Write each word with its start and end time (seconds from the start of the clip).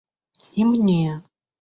И 0.63 0.65
мне! 0.71 1.21